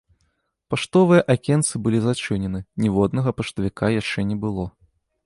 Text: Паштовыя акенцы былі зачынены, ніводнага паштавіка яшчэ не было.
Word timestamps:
Паштовыя 0.73 1.25
акенцы 1.33 1.81
былі 1.87 1.99
зачынены, 2.07 2.59
ніводнага 2.87 3.29
паштавіка 3.43 3.85
яшчэ 4.01 4.19
не 4.31 4.37
было. 4.47 4.65